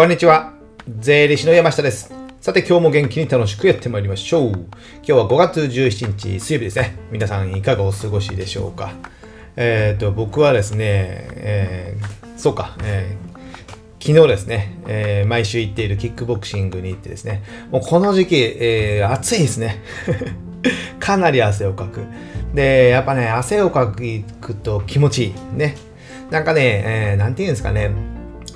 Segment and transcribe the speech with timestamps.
[0.00, 0.54] こんにちは。
[0.88, 2.10] 税理士の山下です。
[2.40, 4.50] さて今日も元気に楽しくやってまいりましょう。
[4.50, 4.68] 今
[5.02, 6.96] 日は5月17日水曜日ですね。
[7.10, 8.94] 皆さんいかがお過ごしでしょうか。
[9.56, 19.82] えっ、と、僕はですね、えーそうか、えー昨日ですね、えー毎週行っているキックボクシングに行ってですね、もうこの時期、えー暑いですね。
[20.98, 22.00] かなり汗をかく。
[22.54, 25.34] で、やっぱね、汗をかくと気持ちいい。
[25.58, 25.76] ね。
[26.30, 27.90] なんかね、えーなんて言うんですかね、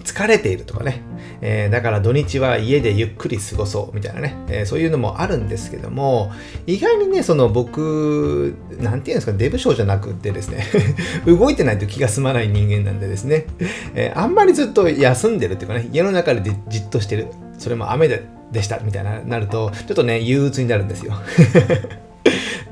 [0.04, 1.02] 疲れているとかね、
[1.46, 6.32] えーだから土日は家でゆっくり過ごそうみたいなね、えーそういうのもあるんですけども、
[6.66, 10.66] 意外にね、その僕、なんていうんですか、デブ症じゃなくてですね、
[11.26, 13.46] 動いてないと気が済まない人間なんでですね、
[13.94, 17.26] えーあんまりずっと休んでるっていうかね、家の中でじっとしてる、
[17.58, 21.12] それも雨ででしたみたいななると、ちょっとね、憂鬱になるんですよ。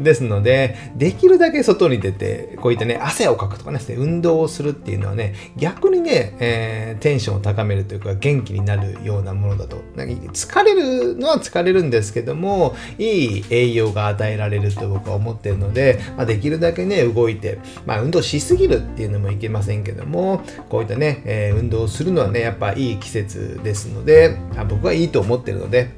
[0.02, 9.82] ですので、できるだけ外に出て、こういったね、汗をかくとかですね、運動をするっていうのはね、逆にね、えーテンションを高めるというか、元気になるようなものだと。
[9.96, 25.90] なんか疲れるのは疲れるんですけども、いい栄養が与えられると僕は思ってるので、まあ、できるだけね、動いて、まあ、運動しすぎるっていうのもいけませんけども、こういったね、えー運動をするのはね、やっぱいい季節ですので、あ僕はいいと思ってるので、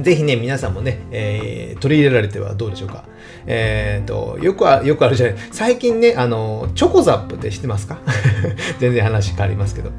[0.00, 3.04] ぜひね、皆さんもね、えー取り入れられてはどうでしょうか。
[3.46, 5.36] えっ、と、よくあよくあるじゃない。
[5.52, 7.98] 最近ね、あの、チョコザップって知ってますか？
[8.80, 9.90] 全然話変わりますけど。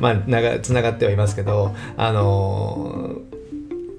[0.00, 3.16] まあ、なが、つながってはいますけど、あの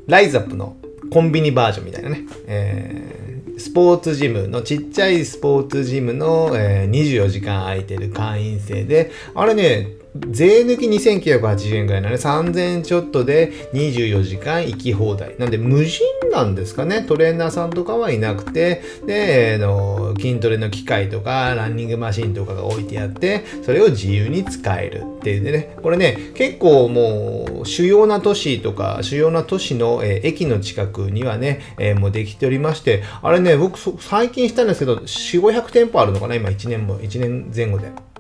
[0.08, 0.78] ライザップの
[1.12, 3.14] コンビニバージョンみたいなね、えー
[3.56, 15.36] スポーツジムの、ちっちゃいスポーツジムの、えー24時間空いてる会員制で、あれね、税抜き2980円ぐらいなので、3000円ちょっとで24時間行き放題。
[15.40, 17.04] なんで無人なんですかね。
[17.08, 38.13] トレーナーさんとかはいなくて、で、あの筋トレの機械とか、ランニングマシンとかが置いてあって、それを自由に使えるっていうね、これね、結構もう主要な都市とか、主要な都市の、えー駅の近くにはね、えーもうできておりまして、あれね、僕最近したんですけど、4、500店舗あるのかな、今1年も、1年前後で。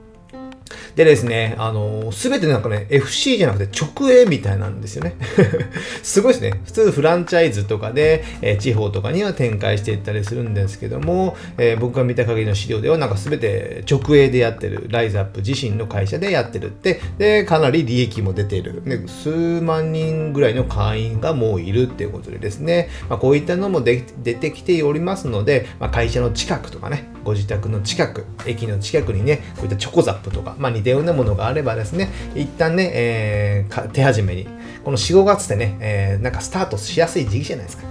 [0.95, 5.15] でですね、あのすべてなんかね、FC じゃなくて直営みたいなんですよね。
[6.03, 6.61] すごいですね。
[6.65, 18.81] 普通フランチャイズとかで、えー地方とかには展開していったりするんですけども、えー僕が見た限りの資料ではなんかすべて直営でやってる、ライズアップ自身の会社でやってるって、で、かなり利益も出ている。
[18.85, 19.29] で数
[19.61, 34.47] 万人ぐらいの会員がもういるっていうことでですね、まあ、こういったのもで出てきておりますので、まあ、会社の近くとかね、ご自宅の近く、駅の近くにね、こういったチョコザップとか、まあ、似たようなものがあればですね、一旦ね、えー手始めに、
[34.83, 37.83] この4、5月ってね、えーなんかスタートしやすい時期じゃないですか。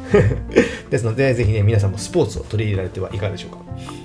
[0.90, 3.58] ですので、ぜひね、皆さんもスポーツを取り入れられてはいかがでしょうか。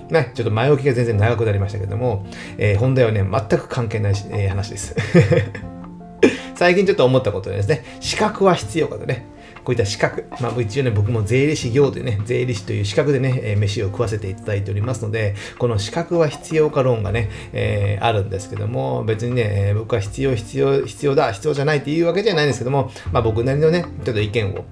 [0.09, 2.25] ね、ちょっと前置きが全然長くなりましたけども、
[2.57, 4.95] えー本題はね、全く関係ないし、えー話です。
[6.55, 9.25] 最近ちょっと思ったことですね、資格は必要かとね、
[9.67, 24.63] こういった資格、まあ一応ね、僕も税理士業でね、税理士という資格でね、えー飯を食わせていただいておりますので、この資格は必要か論がね、えーあるんですけども、別にね、えー僕は必要、必要、必要だ、必要じゃないっていうわけじゃないんですけども、まあ僕なりのね、ちょっと意見を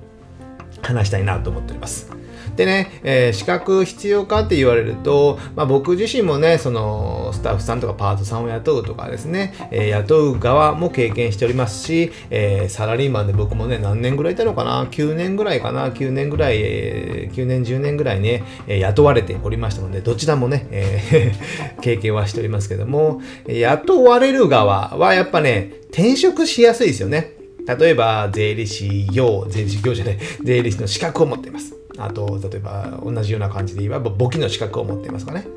[0.81, 2.09] 話したいなと思っております。
[2.55, 21.33] でね、えー資格必要かって言われると、まあ、僕自身もね、そのスタッフさんとかパートさんを雇うとかですね、えー雇う側も経験しておりますし、えーサラリーマンで僕もね、何年ぐらいいたのかな ?9 年ぐらいかな ?9 年ぐらい、え9年、10年ぐらいね、え雇われておりましたので、どちらもね、え
[21.81, 27.31] 経験はしておりますけども、雇われる側はやっぱね、転職しやすいですよね。
[27.67, 31.73] 例えば、税理士業、税理士業じゃない、税理士の資格を持っています。
[31.97, 35.47] あと、例えば、同じような感じで言えば、簿記の資格を持っていますかね。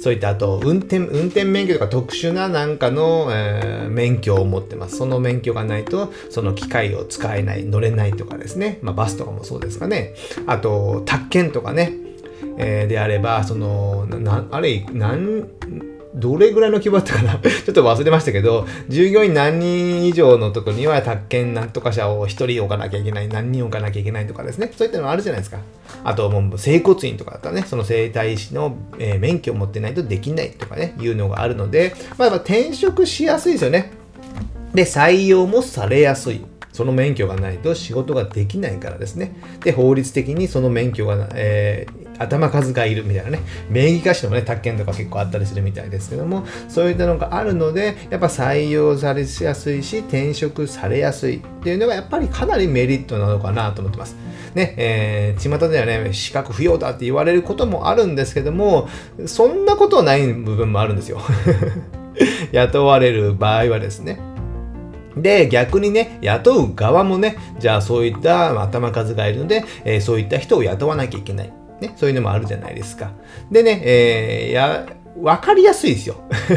[0.00, 4.96] そういった、あと、運転、運転免許とか特殊ななんかの、えー免許を持ってます。
[4.96, 8.78] その免許がないと、その機械を使えない、乗れないとかですね。
[8.82, 10.14] まあ、バスとかもそうですかね。
[10.46, 11.92] あと、宅建とかね。
[12.58, 15.48] えーであれば、その、な、あれ、なん、
[16.18, 17.38] どれぐらいの規模だったかな？
[17.40, 24.70] ちょっと忘れましたけど、従業員何人以上のところには宅建なんとか者を1人置かなきゃいけない、何人置かなきゃいけないとかですね。
[24.76, 25.58] そういったのあるじゃないですか。
[26.04, 33.90] あと、もう整骨院とかだったらね、その整体師の、えー免許を持ってないとできないとかね、いうのがあるので、まあ、やっぱ転職しやすいですよね。
[34.74, 36.44] で、採用もされやすい。
[36.72, 39.34] その免許がないと仕事ができないからですね。
[39.64, 54.16] で、法律的にその免許が、えー頭数がいるみたいなね、名義貸しのね、宅建とか結構あったりするみたいですけども、そういったのがあるので、やっぱ採用されやすいし、転職されやすいっていうのがやっぱりかなりメリットなのかなと思ってます。
[54.54, 58.88] ね、えー、巷ではね、資格不要だって言われることもあるんですけども、
[59.26, 61.20] そんなことない部分もあるんですよ。
[62.52, 64.18] 雇われる場合はですね。
[65.16, 71.52] で、逆にね、雇う側もね、じゃあそういった頭数がいるので、えー、そういった人を雇わなきゃいけない。
[71.80, 73.12] ね、そういうのもあるじゃないですか。
[73.50, 74.86] でね、えー、や、
[75.20, 76.16] わかりやすいですよ。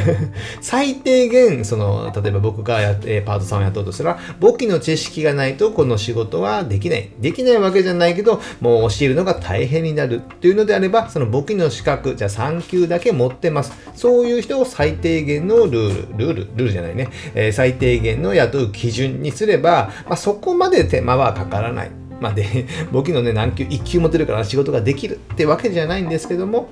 [0.62, 7.10] 最低限、その、例えば僕がや、えパートさんを雇うとしたら、簿記の知識がないとこの仕事はできない。
[7.20, 13.74] できないわけじゃないけど、もう教えるのが大変になるっていうのであれば、その簿記の資格、じゃあ3級だけ持ってます。
[13.96, 22.01] そういう人を最低限のルール、ルール、ルールじゃないね、えー、最低限の雇う基準にすれば、まあ、そこまで手間はかからない。
[22.22, 26.70] まあ、で、簿記のね、何級、1級持てるから仕事ができるってわけじゃないんですけども、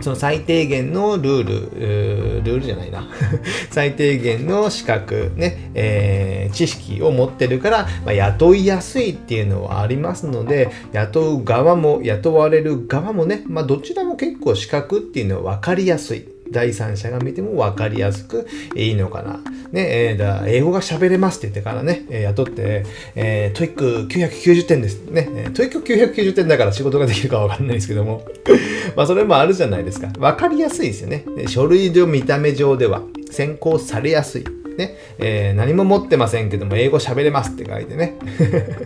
[0.00, 3.08] その最低限のルール、ルールじゃないな。
[3.70, 16.31] 最低限の資格、ね、えー、知識を持ってるから、まあ、雇いやすいっていうのはありますので、雇う側も雇われる側もね、まあ、どちらも結構資格っていうのは分かりやすい。
[16.52, 18.46] 第三者が見ても分かりやすく
[18.76, 19.40] いいのかな。
[19.72, 22.84] ね、えー、だ英語が喋れますって言ってからね、えー、雇って、
[23.14, 25.04] えー、 TOEIC 990点です。
[25.06, 28.24] ね、 TOEIC 990点だから仕事ができるか分かんないですけども、
[28.94, 30.08] まあそれもあるじゃないですか。
[30.18, 31.24] 分かりやすいですよね。
[31.48, 34.44] 書類上、見た目上では選考されやすい。
[34.76, 38.16] ねえー、何も持ってませんけども、英語喋れますって書いてね。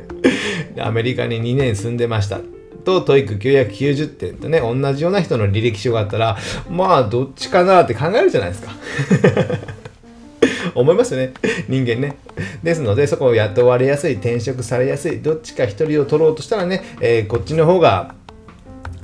[0.79, 2.41] アメリカに2年住んでました。
[2.87, 6.39] と TOEIC990 点とね、同じような人の履歴書があったら、
[6.71, 8.71] まあ、どっちかなって考えるじゃないですか。
[10.75, 11.33] 思いますよね。
[11.69, 12.17] 人間ね。
[12.63, 18.15] ですので、そこを雇われやすい、転職されやすい、どっちか一人を取ろうとしたらね、えー、こっちの方が、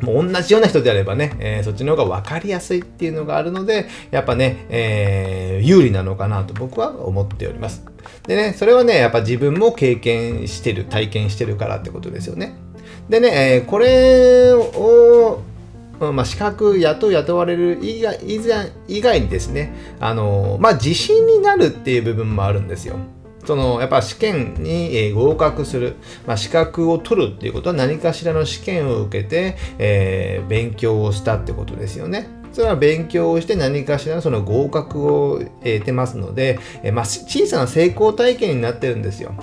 [0.01, 7.85] もう同じような人であればね、えー、そっちの方が分かりやすいっていうのがあるので、やっぱね、えー、有利なのかなと僕は思っております。
[8.27, 12.55] でね、それはね、やっぱ自分も経験してる、体験してるからってことですよね。
[13.09, 15.43] でね、え、これを、
[16.01, 18.19] まあ、資格雇う雇われる以外
[18.89, 22.97] 以外にですね、あのまあ、自信になるっていう部分もあるんですよ。
[23.45, 25.97] そのやっぱ試験に合格する、
[26.27, 32.29] まあ、資格を取るっていうことは何かしらの試験を受けて、えー、勉強をしたってことですよね。
[32.53, 39.35] それは勉強をして何かしらのその合格を得てますので、えー、まあ、小さな成功体験になってるんですよ。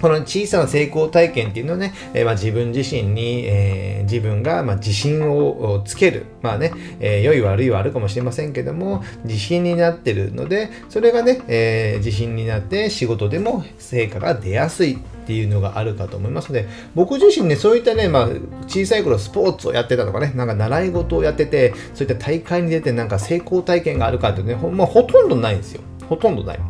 [0.00, 6.26] この小さな成功体験っていうのはね、えー、まあ、自分自身に、えー、自分がま自信をつける。
[6.42, 18.28] まあね、えー、良い悪いはあるかもしれませんけども、自信になってるので、それがね、え自信になって仕事でも成果が出やすいっていうのがあるかと思いますので、僕自身ね、そういったね、まあ、
[18.68, 25.80] 小さい頃スポーツをやってたとかね、なんか習い事をやってて、そういった大会に出てなんか成功体験があるかってね、ほ,、まあ、ほとんどないんですよ。
[26.08, 26.60] ほとんどない。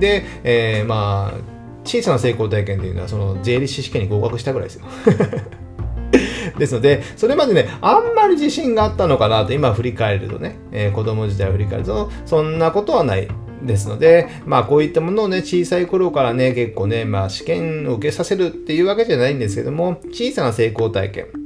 [0.00, 1.59] で、えー、まあ、
[1.90, 4.84] 小さな成功体験っていうのは、その税理士試験に合格したぐらいですよ。
[6.58, 13.28] ですので、それまでね、あんまり自信があったのかなと、今振り返るとね、えー、子供時代を振り返ると、そんなことはない。
[13.62, 21.39] ですので、まあこういったものをね、小さい頃からね、結構ね、まあ試験を受けさせるっていうわけじゃないんですけども、小さな成功体験。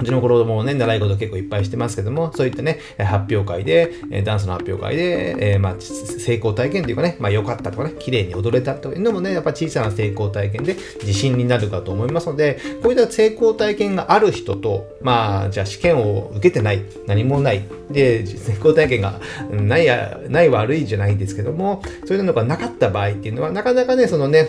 [0.00, 3.92] うちの子供もね、習い事結構いっぱいしてますけども、そういったね、発表会で、
[4.24, 19.20] ダンスの発表会で、えー、まあ、成功体験というかね、まあ、良かったとかね、綺麗に踊れたというのもね、やっぱ小さな成功体験で自信になるかと思いますので、こういった成功体験がある人と、まあ、じゃあ試験を受けてない、何もない、で、成功体験が
[19.50, 24.48] ないや、ない悪いじゃないんですけども、そういうのがなかった場合っていうのは、なかなかね、そのね、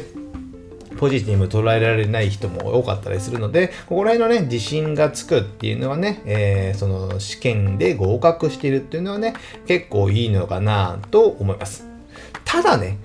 [1.02, 9.34] ポジティブ捉えられない人も多かったりするので、ここら辺のね、自信がつくっていうのはね、えー、その試験で合格しているっていうのはね、
[9.66, 11.88] 結構いいのかなと思います。
[12.46, 13.00] ただね、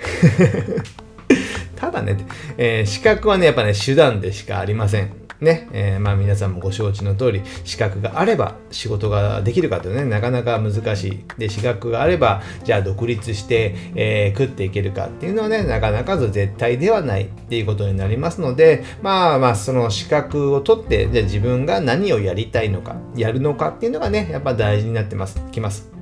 [1.74, 2.18] ただね、
[2.58, 5.25] えー、資格はね、やっぱね、手段でしかありません。
[5.40, 11.24] ね、えー、まあ皆さんもご承知の通り、資格があれば仕事ができるかというね、なかなか難しい。
[11.38, 25.96] で、資格があれば、じゃあ独立して、えー、食っていけるかっていうのはね、なかなか絶対ではないっていうことになりますので、まあまあその資格を取って、じゃあ自分が何をやりたいのか、やるのかっていうのがね、やっぱ大事になってます、きます。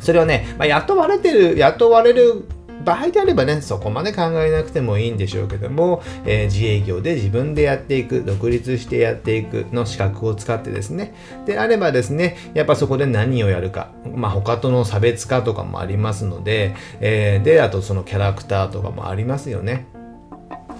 [0.00, 2.44] それをね、まあ、雇われてる、雇われる
[2.84, 11.14] 場合であればね、そこまで考えなくてもいいんでしょうけども、えー、自営業で自分でやっていく、独立してやっていくの資格を使ってですね、
[11.46, 19.86] であればですね、やっぱそこで何をやるか、まあ他との差別化とかもありますので、えー、で、あとそのキャラクターとかもありますよね。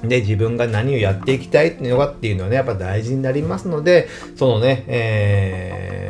[0.02, 6.05] で、自分が何をやっていきたいのがっていうのはね、やっぱ大事になりますので、そのね、えー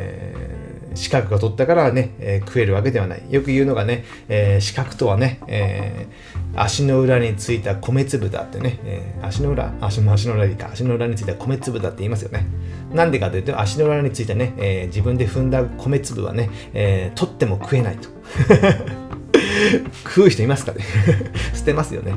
[0.97, 3.23] 資格が取ったからね、えー、食えるわけではない。
[3.31, 12.47] よく言うのがね、えー、資格とはね、えー、足の裏についた米粒だってね、え足の裏足の足の裏にか、足の裏についた米粒だって言いますよね。
[12.93, 18.09] なんでかというと、足の裏についたね、え自分で踏んだ米粒はね、え取っても食えないと。
[20.05, 20.85] 食う人いますかね？
[21.55, 22.15] 捨てますよね。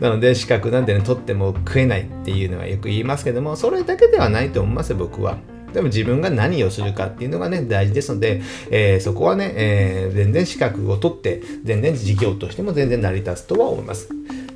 [0.00, 5.38] なので資格なんてね、取っても食えないっていうのはよく言いますけども、それだけではないと思います、僕は。
[5.72, 14.08] でも自分が何をするかっていうのがね、大事ですので、えー、そこはね、えー、全然資格を取って、全然事業としても全然成り立つとは思います。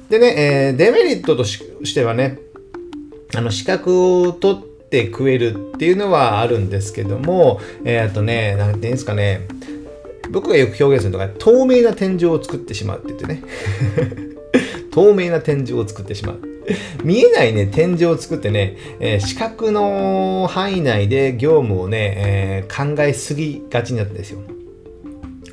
[0.09, 2.39] でね、えー、デメリットとしてはね、
[3.35, 9.47] あの資格を取って食えるっていうのはあるんですけども、えー、あとね、なんていうんですかね、
[10.31, 14.30] 僕がよく表現するのが透明な天井を作ってしまうって言ってね
[15.01, 16.41] 透明な天井を作ってしまう。
[17.03, 24.41] 見えないね天井を作ってね、えー、視覚の範囲内で業務をね、えー、考えすぎがちになったんですよ。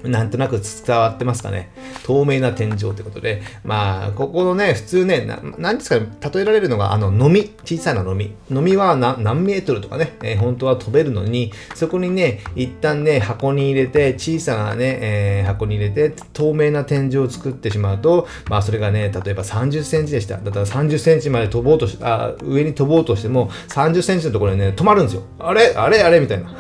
[0.04, 1.72] なんとなく伝わってますかね。
[2.04, 8.36] 透明な天井ということで、まあ、ここのね、普通ね、ななんですかね、例えられるのが、あの、飲み、小さな飲み。
[8.52, 20.38] 飲みは何メートルとかね、えー、本当は飛べるのに、そこにね、一旦ね、箱に入れて、小さなね、えー、箱に入れて、透明な天井を作ってしまうと、まあ、それがね、例えば30センチでした。
[20.38, 25.24] だったら30センチまで飛ぼうとし、あ、上に飛ぼうとしても、30センチのところにね、止まるんですよ。
[25.40, 25.74] あれ？
[25.76, 26.02] あれ？
[26.02, 26.20] あれ？
[26.20, 26.54] みたいな。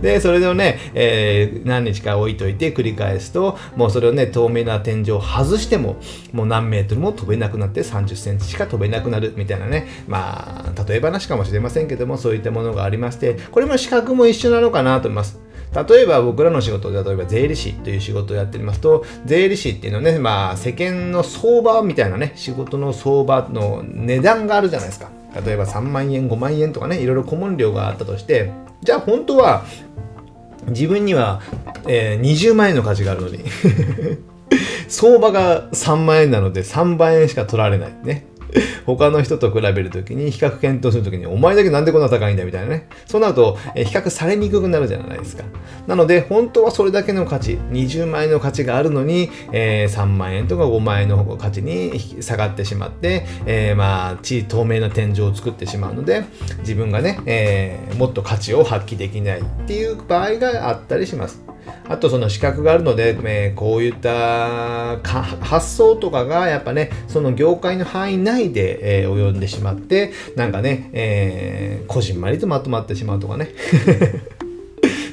[0.00, 5.96] で、それをね、えー、何日か置いといて繰り返すと、もうそれをね、透明な天井を外しても、
[6.32, 15.40] もう何メートルも飛べなくなって30センチしか飛べなくなるみたいなね、まあ、例え話かもしれませんけども、そういったものがありまして、これも資格も一緒なのかなと思います。
[15.88, 25.10] 例えば僕らの仕事で、例えば税理士という仕事をやっておりますと、税理士っていうのはね、まあ世間の相場みたいなね、仕事の相場の値段があるじゃないですか。
[25.44, 29.64] 例えば3万円、5万円とかね、いろいろ顧問料があったとして、じゃあ本当は
[30.68, 31.40] 自分には、
[31.86, 33.40] えー、20万円の価値があるのに
[34.88, 38.26] 相場が3万円なので3万円しか取られないね。
[38.86, 42.88] 他の人と比べるときに、比較検討するときに、お前だけなんでこんな高いんだみたいなね。
[43.06, 45.44] そうなると、比較されにくくなるじゃないですか。
[45.86, 56.24] なので、本当はそれだけの価値、20万円の価値があるのに、えー、3万円とか5万円の価値に下がってしまって、えー、まあ、地透明な天井を作ってしまうので、
[56.60, 61.51] 自分がね、えー、もっと価値を発揮できないっていう場合があったりします。
[61.88, 64.98] あとその資格があるので、えー、こういった
[65.40, 73.50] 発想とかがやっぱね、その業界の範囲内で、えー、及んでしまって、なんかね、えー、こじんまりとまとまってしまうとかね。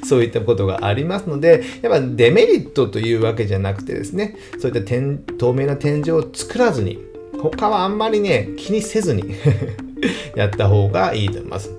[0.05, 6.97] そういったことがありますので、やっぱデメリットというわけじゃなくてですね、そういった透明な天井を作らずに、
[7.39, 9.35] 他はあんまりね、気にせずに
[10.35, 11.78] やった方がいいと思います。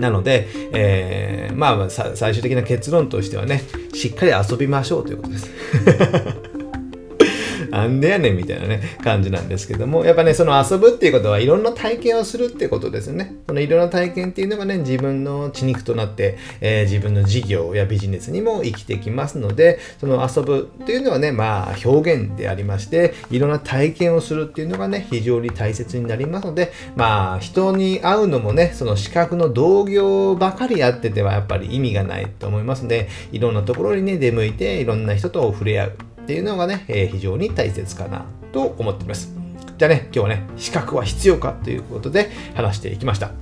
[0.00, 3.62] なので、えー、まあ最終的な結論としてはね、
[3.94, 6.39] しっかり遊びましょうということです。
[7.70, 13.36] なんでやねんみたいなね、感じなんですけども、やっぱね、その遊ぶっていうことはいろんな体験をするってことですね。
[13.46, 35.92] そのいろんな体験っていうのがね、自分の血肉となって、えー、自分の事業やビジネスにも生きてきますので、その遊ぶっていうのはね、まあ表現でありまして、いろんな体験をするっていうのがね、非常に大切になりますので、まあ人に会うのもね、その資格の同業ばかりやっててはやっぱり意味がないと思いますので、いろんなところにね、出向いていろんな人と触れ合う。
[36.30, 39.34] っていうのがね、えー、非常に大切かなと思っています。
[39.76, 43.32] じゃあね、今日はね、資格は必要かということで話していきました。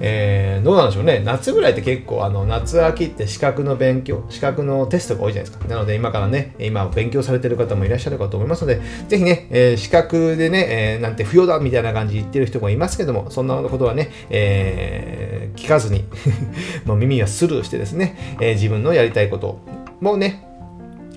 [0.00, 1.22] えー、どうなんでしょうね。
[1.24, 5.68] 夏ぐらいって結構、あの、夏秋って資格の勉強、資格のテストが多いじゃないですか。
[5.68, 16.04] なので、今からね、今勉強されてる方もいらっしゃるかと思いますので、ぜひね、えー、資格でね、えー、なんて不要だみたいな感じ言ってる人もいますけども、そんなことはね、えー、聞かずに
[16.84, 19.60] もう耳はスルーしてですね、え、自分のやりたいこと
[20.00, 20.51] もね、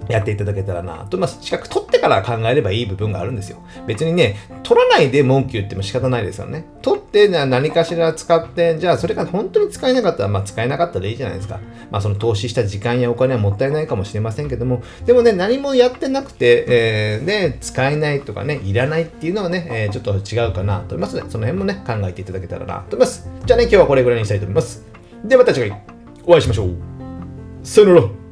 [0.10, 1.18] やっていただけたらなと。
[1.18, 3.58] まあ、資格取ってから考えればいい部分があるんですよ。
[3.88, 6.66] 別にね、取らないで文句言っても仕方ないですよね。
[6.82, 11.60] 取って、何かしら使って、じゃあそれが本当に使えなかったら、まあ使えなかったらいいじゃないですか。
[11.92, 23.30] まあその投資した時間やお金はもったいないかもしれませんけども、でもね、何もやってなくて、えー、で、使えないとかね、いらないっていうのはね、えー、ちょっと違うかなと思いますので、その辺もね、考えていただけたらなと思います。
[23.46, 24.86] じゃあね、今日はこれぐらいにしたいと思います。
[25.24, 25.82] ではまた次回
[26.26, 26.76] お会いしましょう。
[27.64, 28.25] さよなら。